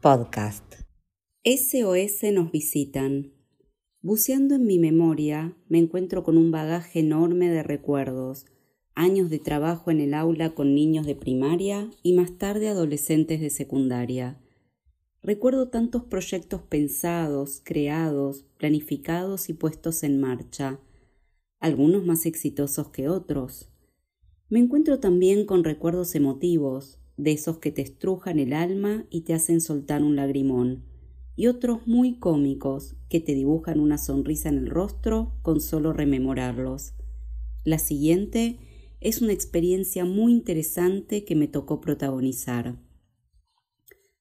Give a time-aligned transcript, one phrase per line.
[0.00, 0.64] Podcast.
[1.44, 3.32] SOS nos visitan.
[4.02, 8.46] Buceando en mi memoria, me encuentro con un bagaje enorme de recuerdos,
[8.96, 13.48] años de trabajo en el aula con niños de primaria y más tarde adolescentes de
[13.48, 14.40] secundaria.
[15.22, 20.80] Recuerdo tantos proyectos pensados, creados, planificados y puestos en marcha,
[21.60, 23.70] algunos más exitosos que otros.
[24.48, 29.34] Me encuentro también con recuerdos emotivos, de esos que te estrujan el alma y te
[29.34, 30.84] hacen soltar un lagrimón,
[31.36, 36.94] y otros muy cómicos que te dibujan una sonrisa en el rostro con solo rememorarlos.
[37.64, 38.58] La siguiente
[39.00, 42.78] es una experiencia muy interesante que me tocó protagonizar.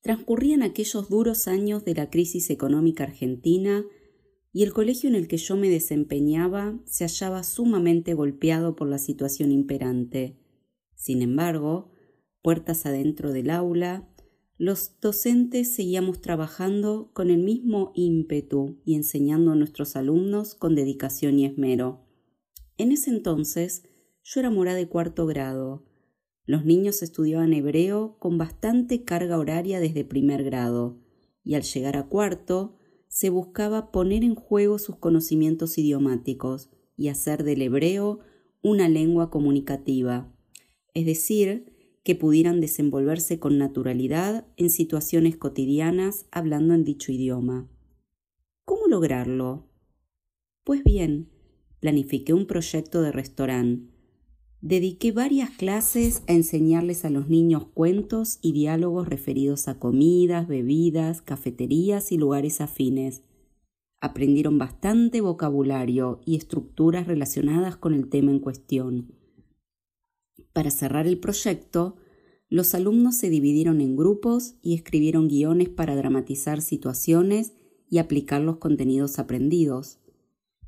[0.00, 3.84] Transcurrían aquellos duros años de la crisis económica argentina
[4.52, 8.98] y el colegio en el que yo me desempeñaba se hallaba sumamente golpeado por la
[8.98, 10.38] situación imperante.
[10.94, 11.90] Sin embargo,
[12.46, 14.08] puertas adentro del aula,
[14.56, 21.40] los docentes seguíamos trabajando con el mismo ímpetu y enseñando a nuestros alumnos con dedicación
[21.40, 22.06] y esmero.
[22.78, 23.82] En ese entonces
[24.22, 25.86] yo era mora de cuarto grado.
[26.44, 31.02] Los niños estudiaban hebreo con bastante carga horaria desde primer grado,
[31.42, 37.42] y al llegar a cuarto se buscaba poner en juego sus conocimientos idiomáticos y hacer
[37.42, 38.20] del hebreo
[38.62, 40.32] una lengua comunicativa,
[40.94, 41.75] es decir,
[42.06, 47.68] que pudieran desenvolverse con naturalidad en situaciones cotidianas hablando en dicho idioma.
[48.64, 49.64] ¿Cómo lograrlo?
[50.62, 51.28] Pues bien,
[51.80, 53.90] planifiqué un proyecto de restaurante.
[54.60, 61.22] Dediqué varias clases a enseñarles a los niños cuentos y diálogos referidos a comidas, bebidas,
[61.22, 63.24] cafeterías y lugares afines.
[64.00, 69.15] Aprendieron bastante vocabulario y estructuras relacionadas con el tema en cuestión.
[70.52, 71.96] Para cerrar el proyecto,
[72.48, 77.52] los alumnos se dividieron en grupos y escribieron guiones para dramatizar situaciones
[77.88, 79.98] y aplicar los contenidos aprendidos.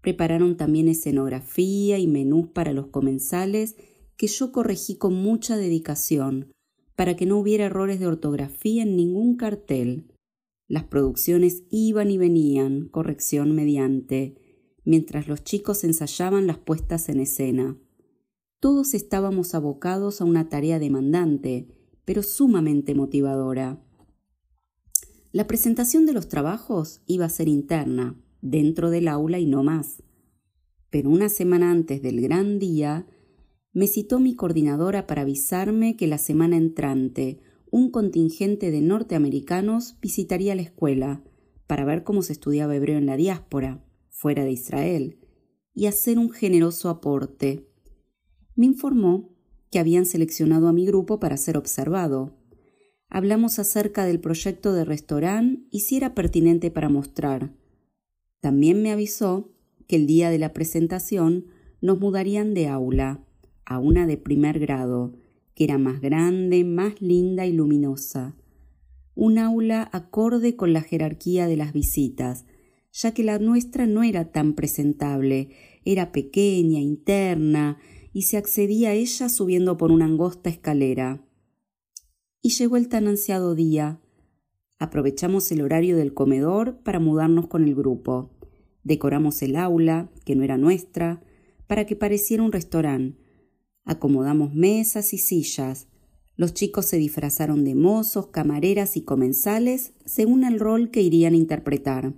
[0.00, 3.76] Prepararon también escenografía y menús para los comensales
[4.16, 6.52] que yo corregí con mucha dedicación
[6.96, 10.06] para que no hubiera errores de ortografía en ningún cartel.
[10.66, 14.34] Las producciones iban y venían, corrección mediante,
[14.84, 17.76] mientras los chicos ensayaban las puestas en escena.
[18.58, 21.68] Todos estábamos abocados a una tarea demandante,
[22.06, 23.82] pero sumamente motivadora.
[25.30, 30.02] La presentación de los trabajos iba a ser interna, dentro del aula y no más.
[30.88, 33.06] Pero una semana antes del gran día,
[33.72, 37.40] me citó mi coordinadora para avisarme que la semana entrante
[37.70, 41.22] un contingente de norteamericanos visitaría la escuela
[41.66, 45.18] para ver cómo se estudiaba hebreo en la diáspora, fuera de Israel,
[45.74, 47.68] y hacer un generoso aporte
[48.56, 49.30] me informó
[49.70, 52.34] que habían seleccionado a mi grupo para ser observado.
[53.08, 57.54] Hablamos acerca del proyecto de restaurante y si era pertinente para mostrar.
[58.40, 59.52] También me avisó
[59.86, 61.46] que el día de la presentación
[61.80, 63.24] nos mudarían de aula
[63.64, 65.18] a una de primer grado,
[65.54, 68.36] que era más grande, más linda y luminosa.
[69.14, 72.44] Un aula acorde con la jerarquía de las visitas,
[72.92, 75.50] ya que la nuestra no era tan presentable,
[75.84, 77.78] era pequeña, interna,
[78.16, 81.22] y se accedía a ella subiendo por una angosta escalera.
[82.40, 84.00] Y llegó el tan ansiado día.
[84.78, 88.30] Aprovechamos el horario del comedor para mudarnos con el grupo.
[88.84, 91.22] Decoramos el aula, que no era nuestra,
[91.66, 93.18] para que pareciera un restaurante.
[93.84, 95.88] Acomodamos mesas y sillas.
[96.36, 101.36] Los chicos se disfrazaron de mozos, camareras y comensales según el rol que irían a
[101.36, 102.14] interpretar.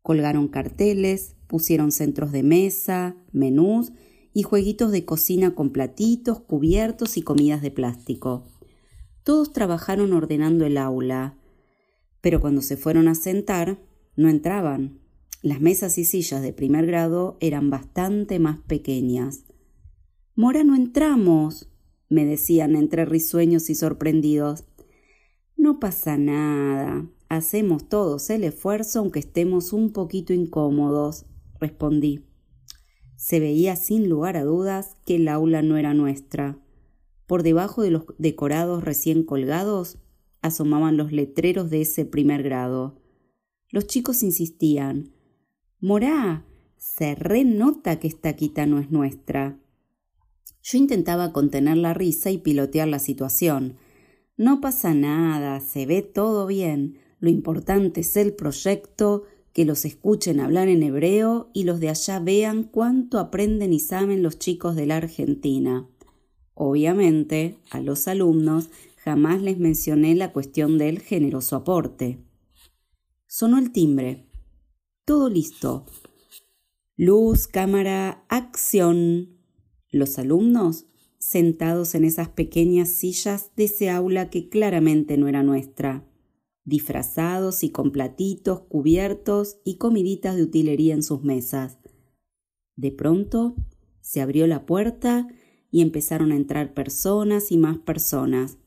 [0.00, 3.92] Colgaron carteles, pusieron centros de mesa, menús
[4.36, 8.44] y jueguitos de cocina con platitos, cubiertos y comidas de plástico.
[9.22, 11.38] Todos trabajaron ordenando el aula,
[12.20, 13.78] pero cuando se fueron a sentar,
[14.14, 15.00] no entraban.
[15.40, 19.46] Las mesas y sillas de primer grado eran bastante más pequeñas.
[20.34, 21.70] Mora, no entramos,
[22.10, 24.64] me decían entre risueños y sorprendidos.
[25.56, 27.08] No pasa nada.
[27.30, 31.24] Hacemos todos el esfuerzo aunque estemos un poquito incómodos,
[31.58, 32.25] respondí.
[33.16, 36.58] Se veía sin lugar a dudas que el aula no era nuestra.
[37.26, 39.98] Por debajo de los decorados recién colgados
[40.42, 43.00] asomaban los letreros de ese primer grado.
[43.70, 45.12] Los chicos insistían
[45.80, 46.46] Morá,
[46.76, 49.58] se renota que esta quita no es nuestra.
[50.62, 53.76] Yo intentaba contener la risa y pilotear la situación.
[54.36, 56.98] No pasa nada, se ve todo bien.
[57.18, 59.24] Lo importante es el proyecto
[59.56, 64.22] que los escuchen hablar en hebreo y los de allá vean cuánto aprenden y saben
[64.22, 65.88] los chicos de la Argentina.
[66.52, 68.68] Obviamente, a los alumnos
[68.98, 72.18] jamás les mencioné la cuestión del generoso aporte.
[73.26, 74.26] Sonó el timbre.
[75.06, 75.86] Todo listo.
[76.94, 79.38] Luz, cámara, acción.
[79.88, 80.84] Los alumnos,
[81.18, 86.04] sentados en esas pequeñas sillas de ese aula que claramente no era nuestra,
[86.66, 91.78] disfrazados y con platitos, cubiertos y comiditas de utilería en sus mesas.
[92.74, 93.56] De pronto
[94.00, 95.28] se abrió la puerta
[95.70, 98.58] y empezaron a entrar personas y más personas.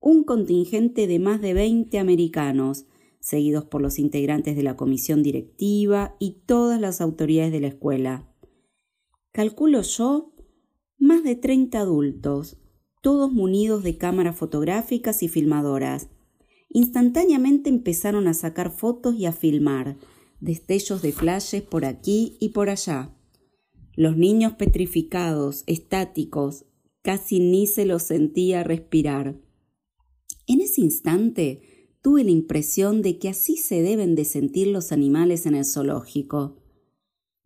[0.00, 2.86] Un contingente de más de veinte americanos,
[3.20, 8.28] seguidos por los integrantes de la comisión directiva y todas las autoridades de la escuela.
[9.32, 10.34] Calculo yo
[10.98, 12.58] más de treinta adultos,
[13.02, 16.08] todos munidos de cámaras fotográficas y filmadoras.
[16.76, 19.96] Instantáneamente empezaron a sacar fotos y a filmar,
[20.40, 23.14] destellos de flashes por aquí y por allá.
[23.94, 26.64] Los niños petrificados, estáticos,
[27.00, 29.40] casi ni se los sentía respirar.
[30.48, 31.62] En ese instante
[32.02, 36.56] tuve la impresión de que así se deben de sentir los animales en el zoológico.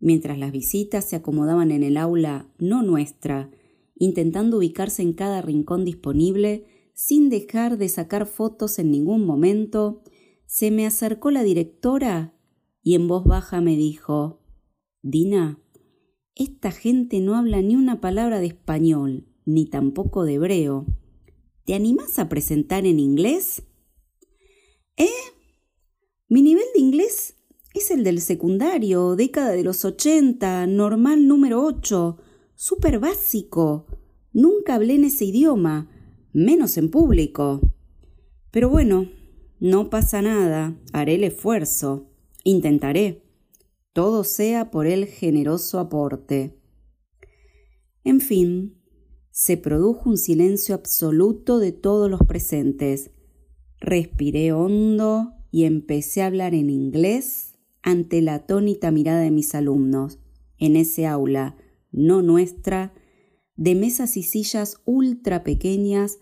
[0.00, 3.50] Mientras las visitas se acomodaban en el aula no nuestra,
[3.94, 6.64] intentando ubicarse en cada rincón disponible,
[7.00, 10.02] sin dejar de sacar fotos en ningún momento,
[10.46, 12.34] se me acercó la directora
[12.82, 14.40] y en voz baja me dijo
[15.00, 15.62] Dina,
[16.34, 20.86] esta gente no habla ni una palabra de español, ni tampoco de hebreo.
[21.64, 23.62] ¿Te animás a presentar en inglés?
[24.96, 25.06] ¿Eh?
[26.28, 27.36] Mi nivel de inglés
[27.74, 32.18] es el del secundario, década de los 80, normal número 8,
[32.56, 33.86] súper básico.
[34.32, 35.94] Nunca hablé en ese idioma,
[36.32, 37.60] menos en público.
[38.50, 39.08] Pero bueno,
[39.60, 42.10] no pasa nada, haré el esfuerzo,
[42.44, 43.24] intentaré.
[43.92, 46.56] Todo sea por el generoso aporte.
[48.04, 48.80] En fin,
[49.30, 53.10] se produjo un silencio absoluto de todos los presentes
[53.80, 60.18] Respiré hondo y empecé a hablar en inglés ante la atónita mirada de mis alumnos,
[60.58, 61.56] en ese aula,
[61.92, 62.92] no nuestra,
[63.58, 66.20] de mesas y sillas ultra pequeñas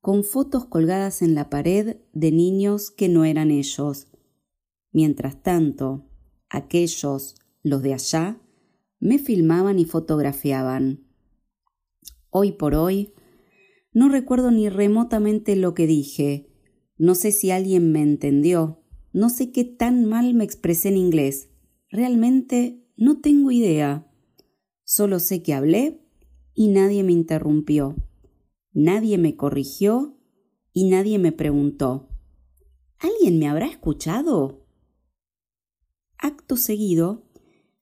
[0.00, 4.06] con fotos colgadas en la pared de niños que no eran ellos.
[4.92, 6.08] Mientras tanto,
[6.48, 8.40] aquellos, los de allá,
[9.00, 11.04] me filmaban y fotografiaban.
[12.30, 13.12] Hoy por hoy,
[13.92, 16.48] no recuerdo ni remotamente lo que dije,
[16.98, 18.84] no sé si alguien me entendió.
[19.12, 21.50] No sé qué tan mal me expresé en inglés.
[21.90, 24.10] Realmente no tengo idea.
[24.84, 26.05] Solo sé que hablé
[26.56, 27.94] y nadie me interrumpió.
[28.72, 30.16] Nadie me corrigió
[30.72, 32.08] y nadie me preguntó.
[32.98, 34.66] ¿Alguien me habrá escuchado?
[36.18, 37.24] Acto seguido,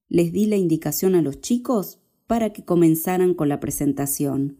[0.08, 4.58] les di la indicación a los chicos para que comenzaran con la presentación.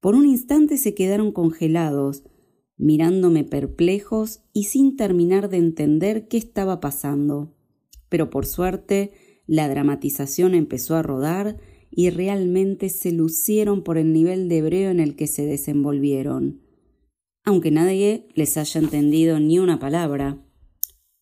[0.00, 2.22] Por un instante se quedaron congelados,
[2.76, 7.56] mirándome perplejos y sin terminar de entender qué estaba pasando.
[8.08, 9.12] Pero por suerte,
[9.46, 11.58] la dramatización empezó a rodar
[11.90, 16.62] y realmente se lucieron por el nivel de hebreo en el que se desenvolvieron,
[17.44, 20.44] aunque nadie les haya entendido ni una palabra.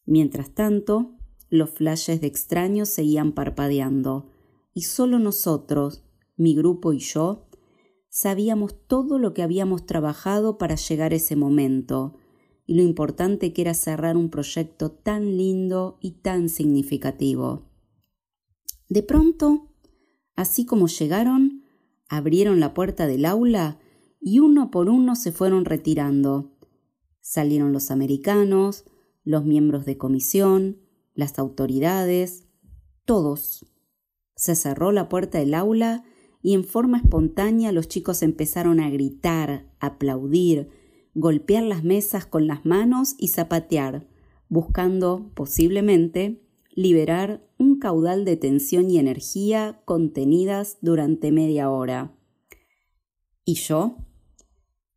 [0.06, 1.16] Mientras tanto,
[1.48, 4.32] los flashes de extraños seguían parpadeando,
[4.72, 6.04] y solo nosotros,
[6.36, 7.48] mi grupo y yo,
[8.08, 12.18] sabíamos todo lo que habíamos trabajado para llegar a ese momento
[12.66, 17.70] y lo importante que era cerrar un proyecto tan lindo y tan significativo.
[18.88, 19.73] De pronto,
[20.36, 21.62] así como llegaron,
[22.08, 23.78] abrieron la puerta del aula
[24.20, 26.52] y uno por uno se fueron retirando.
[27.20, 28.84] Salieron los americanos,
[29.24, 30.78] los miembros de comisión,
[31.14, 32.48] las autoridades,
[33.04, 33.66] todos.
[34.36, 36.04] Se cerró la puerta del aula
[36.42, 40.68] y en forma espontánea los chicos empezaron a gritar, aplaudir,
[41.14, 44.06] golpear las mesas con las manos y zapatear,
[44.48, 46.42] buscando, posiblemente,
[46.74, 52.16] liberar un caudal de tensión y energía contenidas durante media hora.
[53.44, 53.96] ¿Y yo?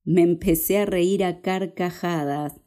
[0.03, 2.61] Me empecé a reír a carcajadas,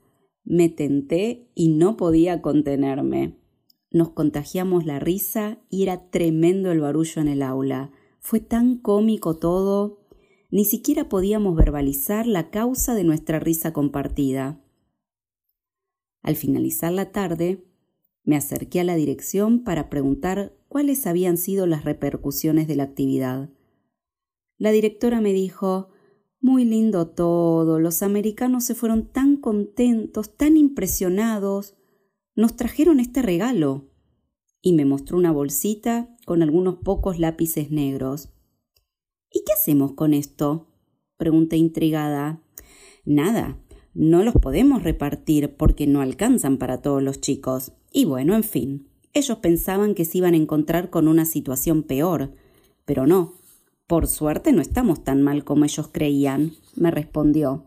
[0.44, 3.38] me tenté y no podía contenerme.
[3.90, 7.90] Nos contagiamos la risa y era tremendo el barullo en el aula.
[8.20, 10.06] Fue tan cómico todo,
[10.50, 14.62] ni siquiera podíamos verbalizar la causa de nuestra risa compartida.
[16.23, 17.64] Al finalizar la tarde,
[18.24, 23.50] me acerqué a la dirección para preguntar cuáles habían sido las repercusiones de la actividad.
[24.58, 25.88] La directora me dijo
[26.40, 31.76] Muy lindo todo, los americanos se fueron tan contentos, tan impresionados.
[32.36, 33.90] Nos trajeron este regalo
[34.62, 38.28] y me mostró una bolsita con algunos pocos lápices negros.
[39.32, 40.66] ¿Y qué hacemos con esto?
[41.16, 42.42] pregunté intrigada.
[43.04, 43.58] Nada,
[43.94, 47.73] no los podemos repartir porque no alcanzan para todos los chicos.
[47.92, 52.32] Y bueno, en fin, ellos pensaban que se iban a encontrar con una situación peor,
[52.85, 53.35] pero no.
[53.87, 57.66] Por suerte no estamos tan mal como ellos creían, me respondió.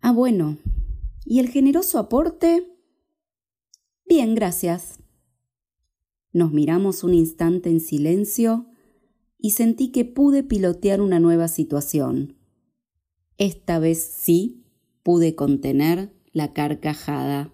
[0.00, 0.58] Ah, bueno.
[1.24, 2.72] ¿Y el generoso aporte?
[4.08, 5.00] Bien, gracias.
[6.32, 8.66] Nos miramos un instante en silencio
[9.38, 12.36] y sentí que pude pilotear una nueva situación.
[13.38, 14.65] Esta vez sí
[15.06, 17.52] pude contener la carcajada.